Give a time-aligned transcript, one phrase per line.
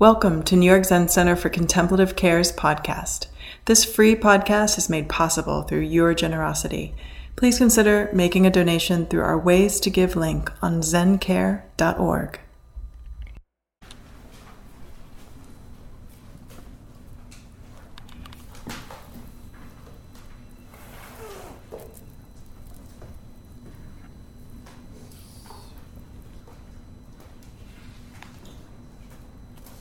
[0.00, 3.26] Welcome to New York Zen Center for Contemplative Care's podcast.
[3.64, 6.94] This free podcast is made possible through your generosity.
[7.34, 12.38] Please consider making a donation through our Ways to Give link on zencare.org.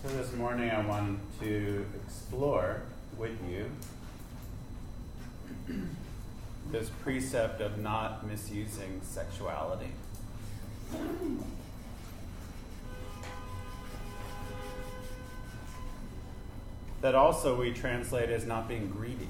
[0.08, 2.82] So this morning I want to explore
[3.18, 3.70] with you
[6.72, 9.92] this precept of not misusing sexuality.
[17.02, 19.30] That also we translate as not being greedy.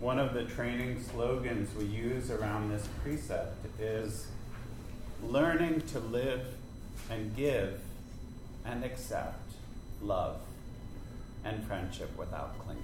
[0.00, 4.26] One of the training slogans we use around this precept is
[5.22, 6.44] learning to live
[7.08, 7.78] and give
[8.64, 9.41] and accept
[10.02, 10.36] love
[11.44, 12.82] and friendship without clinging.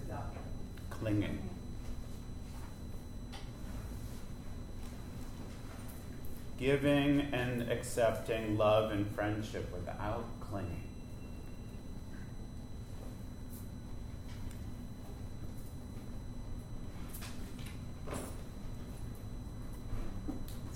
[0.00, 0.34] Without
[0.90, 1.38] Clinging.
[6.58, 10.88] Giving and accepting love and friendship without clinging.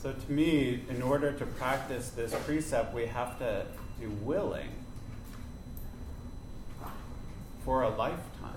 [0.03, 3.67] So, to me, in order to practice this precept, we have to
[4.01, 4.69] be willing
[7.65, 8.53] for a lifetime.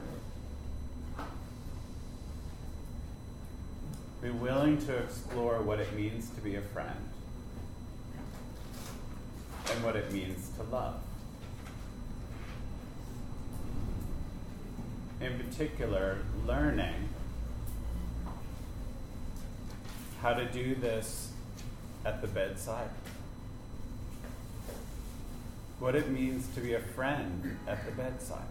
[4.21, 7.09] Be willing to explore what it means to be a friend
[9.71, 10.95] and what it means to love.
[15.21, 17.09] In particular, learning
[20.21, 21.31] how to do this
[22.05, 22.89] at the bedside.
[25.79, 28.47] What it means to be a friend at the bedside.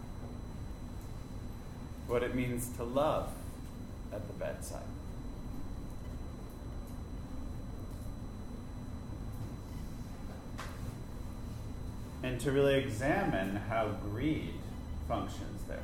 [2.07, 3.29] What it means to love
[4.13, 4.81] at the bedside.
[12.21, 14.53] And to really examine how greed
[15.07, 15.79] functions there.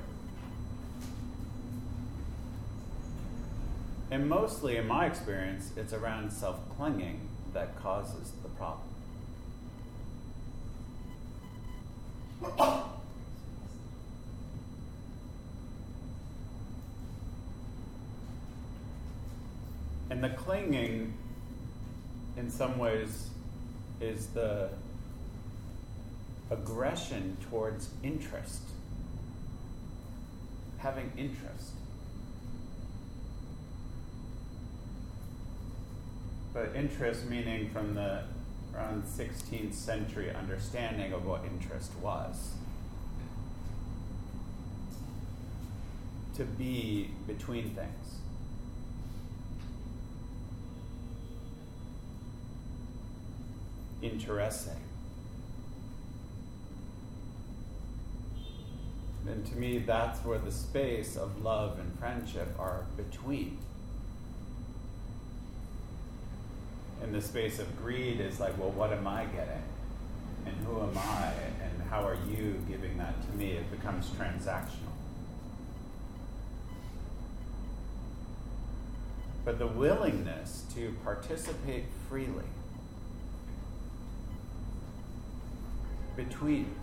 [4.09, 8.88] And mostly, in my experience, it's around self clinging that causes the problem.
[20.09, 21.13] And the clinging,
[22.35, 23.29] in some ways,
[24.01, 24.69] is the
[26.50, 28.62] aggression towards interest,
[30.79, 31.72] having interest.
[36.61, 38.22] But interest meaning from the
[38.75, 42.51] around 16th century understanding of what interest was.
[46.35, 48.19] To be between things.
[54.03, 54.81] Interesting.
[59.25, 63.57] And to me, that's where the space of love and friendship are between.
[67.11, 69.61] And the space of greed is like, well, what am I getting?
[70.45, 71.33] And who am I?
[71.61, 73.51] And how are you giving that to me?
[73.51, 74.94] It becomes transactional.
[79.44, 82.45] But the willingness to participate freely
[86.16, 86.73] between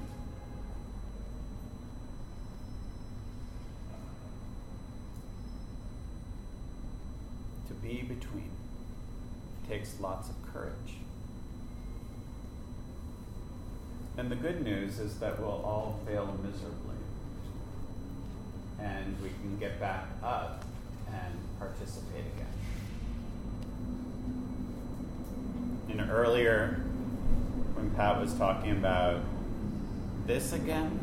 [7.68, 8.57] to be between
[9.68, 10.72] takes lots of courage.
[14.16, 16.96] And the good news is that we'll all fail miserably.
[18.80, 20.64] And we can get back up
[21.06, 22.46] and participate again.
[25.90, 26.80] And earlier,
[27.74, 29.20] when Pat was talking about
[30.26, 30.98] this again,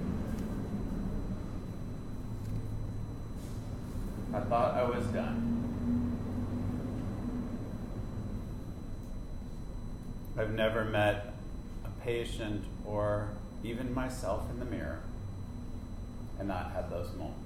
[4.34, 5.55] I thought I was done.
[10.38, 11.34] I've never met
[11.86, 13.30] a patient or
[13.64, 15.00] even myself in the mirror
[16.38, 17.40] and not had those moments.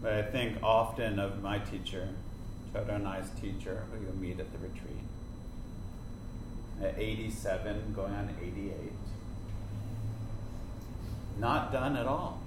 [0.00, 2.08] But I think often of my teacher,
[2.74, 5.04] Chodo and teacher, who you'll meet at the retreat,
[6.82, 8.74] at 87, going on 88.
[11.38, 12.40] Not done at all.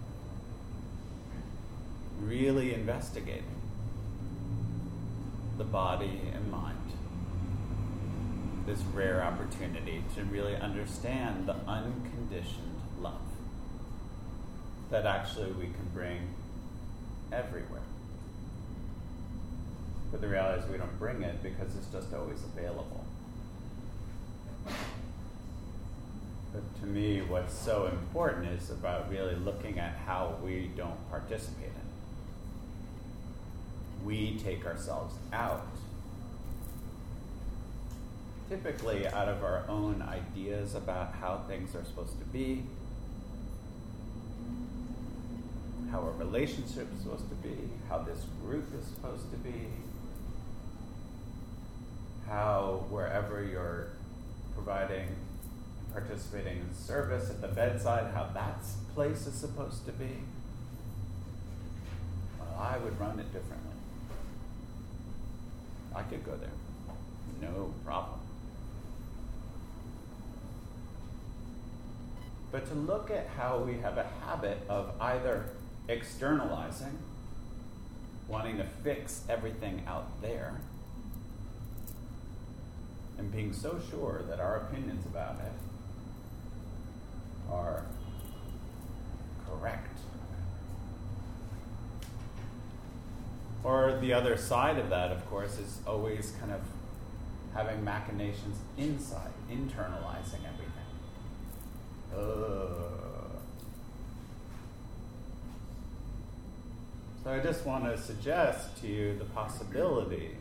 [2.21, 3.56] Really investigating
[5.57, 6.77] the body and mind.
[8.65, 13.21] This rare opportunity to really understand the unconditioned love
[14.91, 16.19] that actually we can bring
[17.31, 17.81] everywhere.
[20.11, 23.03] But the reality is we don't bring it because it's just always available.
[26.53, 31.65] But to me, what's so important is about really looking at how we don't participate
[31.65, 31.86] in it.
[34.07, 35.67] We take ourselves out.
[38.47, 42.63] Typically, out of our own ideas about how things are supposed to be,
[45.91, 47.57] how a relationship is supposed to be,
[47.89, 49.67] how this group is supposed to be,
[52.29, 53.89] how wherever you're
[54.53, 55.09] providing,
[55.91, 58.63] participating in service at the bedside, how that
[58.95, 60.11] place is supposed to be.
[62.39, 63.73] Well, I would run it differently.
[65.97, 66.51] I could go there.
[67.41, 68.19] No problem.
[72.51, 75.49] But to look at how we have a habit of either
[75.87, 76.99] externalizing,
[78.27, 80.61] wanting to fix everything out there,
[83.17, 85.51] and being so sure that our opinions about it
[87.51, 87.85] are
[89.49, 89.96] correct.
[93.63, 96.61] Or the other side of that, of course, is always kind of
[97.53, 100.87] having machinations inside, internalizing everything.
[102.15, 102.87] Ugh.
[107.23, 110.37] So I just want to suggest to you the possibility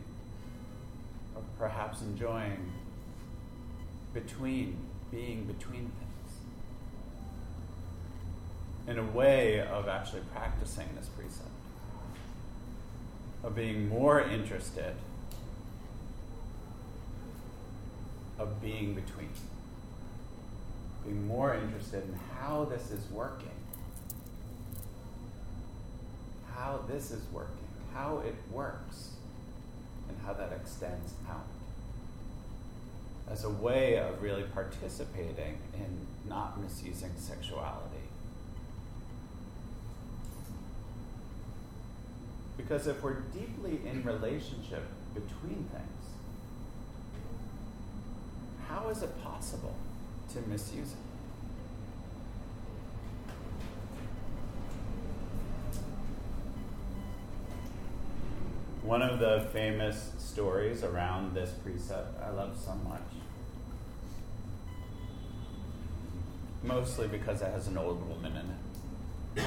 [1.35, 2.71] of perhaps enjoying
[4.13, 4.77] between,
[5.11, 6.39] being between things.
[8.87, 11.49] In a way of actually practicing this precept,
[13.47, 14.93] of being more interested,
[18.37, 19.29] of being between,
[21.03, 23.49] being more interested in how this is working
[26.57, 29.11] how this is working, how it works,
[30.09, 31.45] and how that extends out.
[33.29, 38.07] As a way of really participating in not misusing sexuality.
[42.57, 44.83] Because if we're deeply in relationship
[45.13, 46.07] between things,
[48.67, 49.75] how is it possible
[50.33, 50.97] to misuse it?
[58.83, 63.01] One of the famous stories around this precept I love so much.
[66.63, 69.45] Mostly because it has an old woman in it.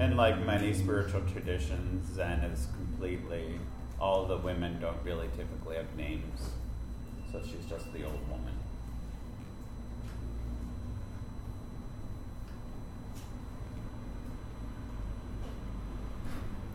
[0.00, 3.60] And like many spiritual traditions, Zen is completely,
[4.00, 6.40] all the women don't really typically have names.
[7.30, 8.54] So she's just the old woman.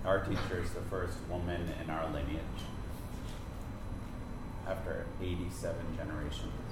[0.05, 2.39] Our teacher is the first woman in our lineage
[4.67, 6.64] after 87 generations.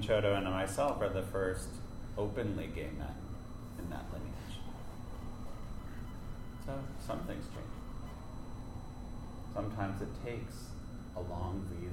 [0.00, 1.68] Chodo and myself are the first
[2.16, 3.14] openly gay men
[3.78, 4.58] in that lineage.
[6.66, 6.72] So
[7.06, 7.66] some things change.
[9.54, 10.54] Sometimes it takes
[11.16, 11.90] a long view.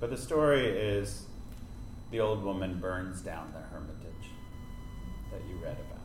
[0.00, 1.24] But the story is
[2.10, 4.30] the old woman burns down the hermitage
[5.32, 5.97] that you read about.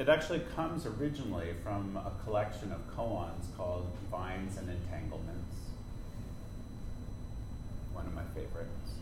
[0.00, 5.56] It actually comes originally from a collection of koans called Vines and Entanglements.
[7.92, 8.94] One of my favorites.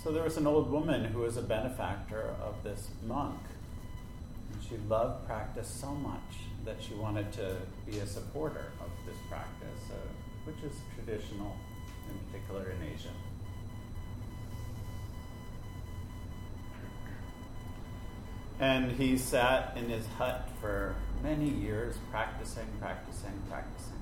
[0.00, 3.40] So there was an old woman who was a benefactor of this monk.
[4.52, 9.16] And she loved practice so much that she wanted to be a supporter of this
[9.28, 9.96] practice, uh,
[10.44, 11.56] which is traditional,
[12.08, 13.10] in particular in Asia.
[18.60, 23.94] And he sat in his hut for many years, practicing, practicing, practicing.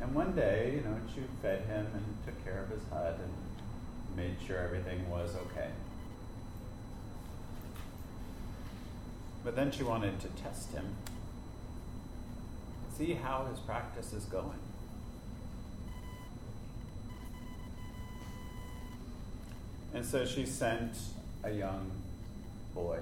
[0.00, 4.16] And one day, you know, she fed him and took care of his hut and
[4.16, 5.70] made sure everything was okay.
[9.42, 10.94] But then she wanted to test him,
[12.96, 14.67] see how his practice is going.
[19.94, 20.96] And so she sent
[21.42, 21.90] a young
[22.74, 22.98] boy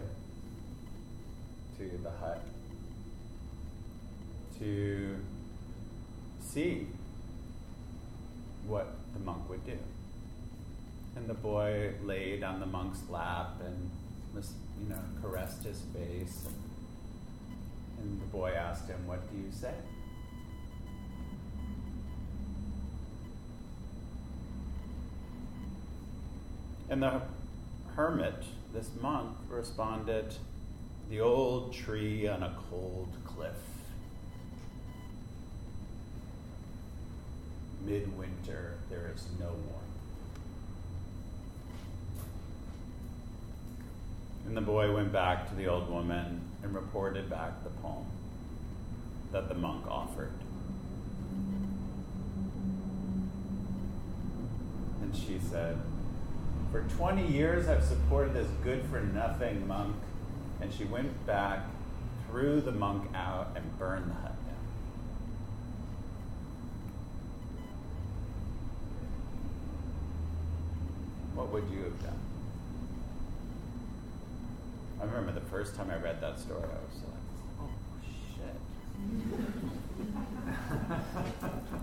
[1.78, 2.42] to the hut
[4.58, 5.16] to
[6.40, 6.86] see
[8.66, 9.78] what the monk would do.
[11.16, 13.90] And the boy laid on the monk's lap and
[14.34, 16.46] you know, caressed his face.
[17.98, 19.74] And the boy asked him, What do you say?
[26.88, 27.22] And the
[27.96, 30.34] hermit, this monk, responded,
[31.10, 33.56] The old tree on a cold cliff.
[37.84, 39.82] Midwinter, there is no warmth.
[44.46, 48.06] And the boy went back to the old woman and reported back the poem
[49.32, 50.32] that the monk offered.
[55.02, 55.78] And she said,
[56.72, 59.94] For 20 years I've supported this good for nothing monk.
[60.60, 61.60] And she went back,
[62.28, 64.54] threw the monk out, and burned the hut down.
[71.34, 72.18] What would you have done?
[75.00, 77.20] I remember the first time I read that story, I was like,
[77.60, 77.70] oh
[78.34, 78.56] shit.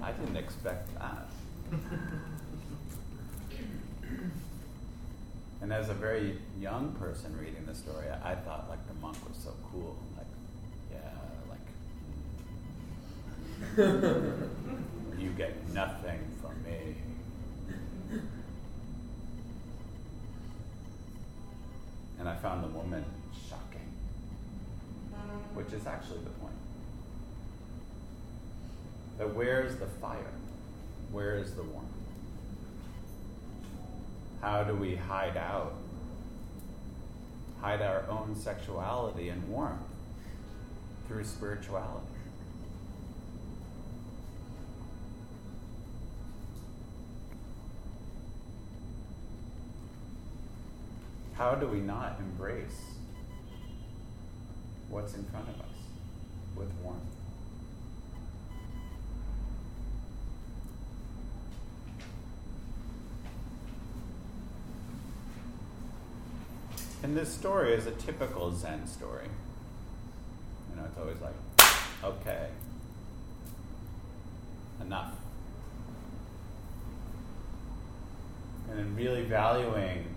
[0.04, 1.30] I didn't expect that.
[5.74, 9.56] As a very young person reading the story, I thought like the monk was so
[9.72, 9.98] cool.
[10.16, 10.28] Like,
[10.94, 11.10] yeah,
[11.50, 11.66] like
[15.20, 16.96] you get nothing from me.
[22.20, 23.04] And I found the woman
[23.50, 23.90] shocking,
[25.56, 26.54] which is actually the point.
[29.18, 30.34] But where's the fire?
[31.12, 31.90] Where is the warmth?
[34.44, 35.74] How do we hide out?
[37.62, 39.80] Hide our own sexuality and warmth
[41.08, 42.06] through spirituality.
[51.36, 52.82] How do we not embrace
[54.90, 55.78] what's in front of us
[56.58, 57.00] with warmth?
[67.04, 69.28] And this story is a typical Zen story.
[70.70, 71.34] You know, it's always like,
[72.02, 72.48] okay,
[74.80, 75.12] enough.
[78.70, 80.16] And then really valuing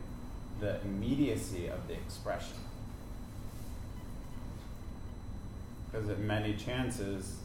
[0.60, 2.56] the immediacy of the expression.
[5.90, 7.38] Because at many chances,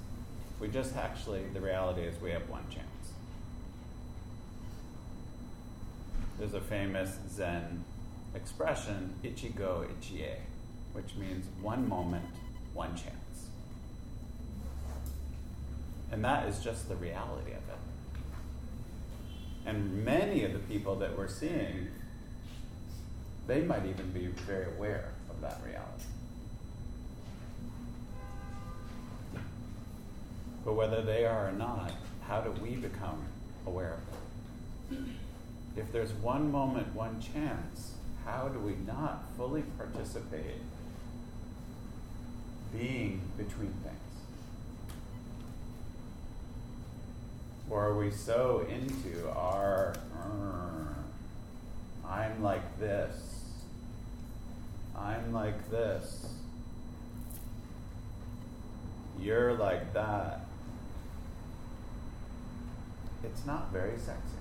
[0.60, 2.86] we just actually, the reality is we have one chance.
[6.38, 7.84] There's a famous Zen
[8.36, 10.36] expression, ichigo ichie, eh,
[10.94, 12.26] which means one moment,
[12.74, 13.48] one chance.
[16.12, 17.80] And that is just the reality of it.
[19.66, 21.88] And many of the people that we're seeing,
[23.48, 26.06] they might even be very aware of that reality.
[30.66, 31.92] But whether they are or not,
[32.28, 33.24] how do we become
[33.66, 35.00] aware of it?
[35.78, 37.94] If there's one moment, one chance,
[38.26, 40.62] how do we not fully participate
[42.72, 43.98] being between things?
[47.70, 49.96] Or are we so into our,
[52.08, 53.16] I'm like this,
[54.96, 56.28] I'm like this,
[59.20, 60.46] you're like that?
[63.24, 64.38] It's not very sexy.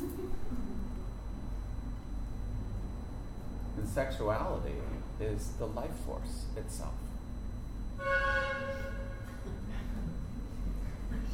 [3.78, 4.74] And sexuality
[5.20, 6.94] is the life force itself.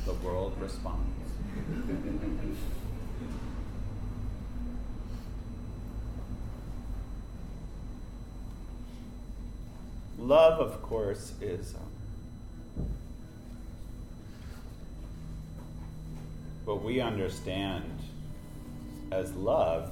[0.05, 1.09] The world responds.
[10.19, 11.75] Love, of course, is
[12.77, 12.87] um,
[16.67, 18.01] what we understand
[19.11, 19.89] as love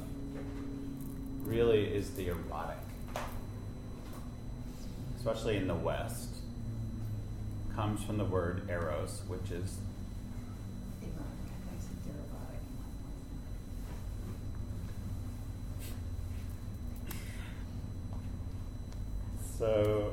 [1.44, 2.76] really is the erotic,
[5.18, 6.36] especially in the West,
[7.74, 9.76] comes from the word eros, which is
[19.62, 20.12] So,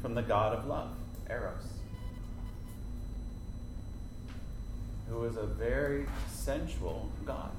[0.00, 0.92] from the God of love,
[1.28, 1.74] Eros,
[5.10, 7.50] who is a very sensual God.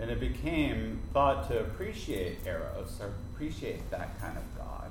[0.00, 4.90] And it became thought to appreciate Eros or appreciate that kind of God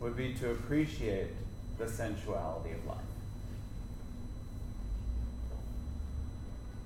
[0.00, 1.28] would be to appreciate
[1.78, 2.98] the sensuality of life.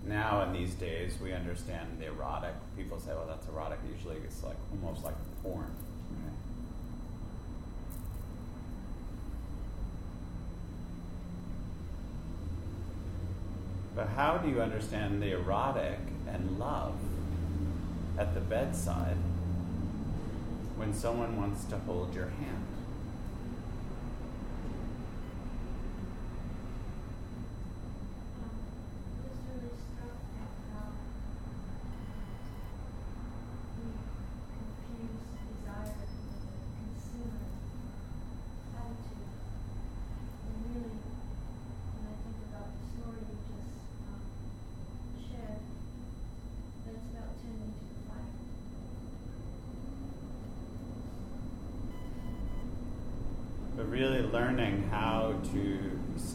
[0.07, 2.55] Now, in these days, we understand the erotic.
[2.77, 3.79] People say, well, that's erotic.
[3.93, 5.71] Usually it's like almost like porn.
[14.01, 16.95] But how do you understand the erotic and love
[18.17, 19.19] at the bedside
[20.77, 22.65] when someone wants to hold your hand?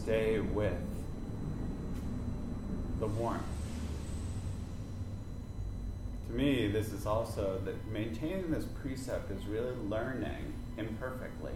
[0.06, 0.78] Stay with
[3.00, 3.42] the warmth.
[6.28, 11.50] To me, this is also that maintaining this precept is really learning imperfectly,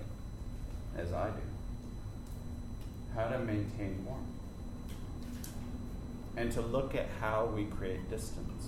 [0.96, 1.42] as I do,
[3.14, 4.26] how to maintain warmth.
[6.36, 8.66] And to look at how we create distance.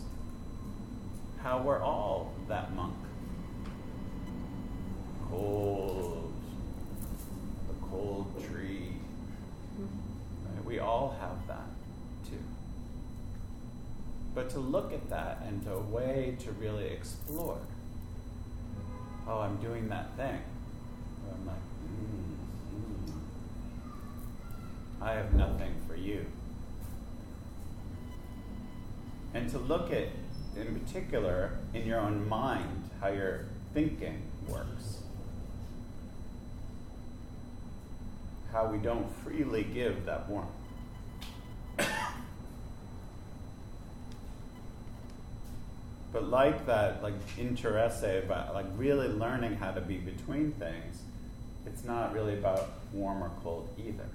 [1.42, 2.94] How we're all that monk.
[5.28, 6.32] Cold
[7.92, 8.91] old tree.
[10.72, 11.68] We all have that
[12.24, 12.42] too.
[14.34, 17.58] But to look at that and to a way to really explore.
[19.28, 20.40] Oh, I'm doing that thing.
[21.30, 22.36] I'm like, mm,
[22.74, 23.20] mm.
[25.02, 26.24] I have nothing for you.
[29.34, 30.08] And to look at,
[30.56, 35.02] in particular, in your own mind, how your thinking works.
[38.52, 40.50] how we don't freely give that warmth.
[46.12, 51.02] But like that, like interesse about like really learning how to be between things,
[51.66, 54.08] it's not really about warm or cold either.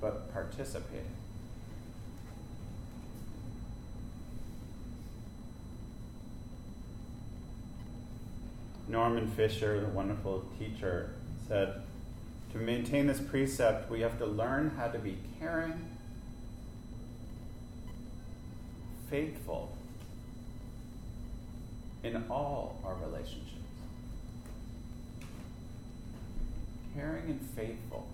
[0.00, 1.04] But participating.
[8.88, 11.10] Norman Fischer, the wonderful teacher,
[11.46, 11.82] said,
[12.52, 15.88] to maintain this precept, we have to learn how to be caring,
[19.08, 19.76] faithful
[22.02, 23.46] in all our relationships.
[26.94, 28.08] Caring and faithful.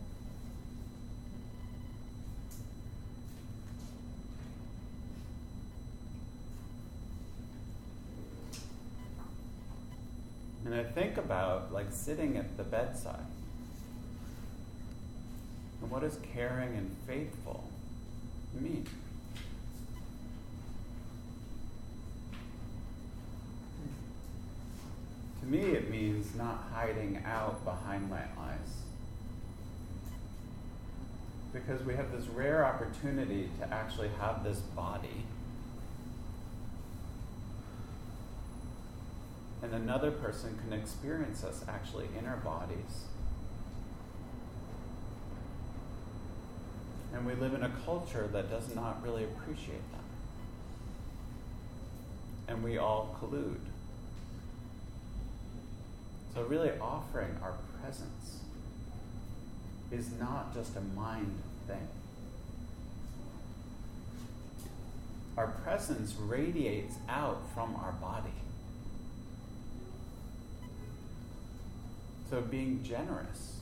[10.66, 13.35] And I think about like sitting at the bedside.
[15.86, 17.62] And what does caring and faithful
[18.60, 18.88] mean?
[25.42, 28.82] To me, it means not hiding out behind my eyes.
[31.52, 35.22] Because we have this rare opportunity to actually have this body
[39.62, 43.04] and another person can experience us actually in our bodies.
[47.16, 49.80] And we live in a culture that does not really appreciate
[52.46, 52.52] that.
[52.52, 53.56] And we all collude.
[56.34, 58.40] So, really, offering our presence
[59.90, 61.88] is not just a mind thing.
[65.38, 68.28] Our presence radiates out from our body.
[72.28, 73.55] So being generous